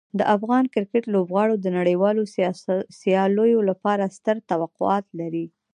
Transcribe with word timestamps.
د 0.19 0.21
افغان 0.35 0.65
کرکټ 0.73 1.03
لوبغاړو 1.13 1.55
د 1.59 1.65
نړیوالو 1.77 2.21
سیالیو 3.01 3.59
لپاره 3.69 4.13
ستر 4.17 4.37
توقعات 4.51 5.05
لري. 5.19 5.45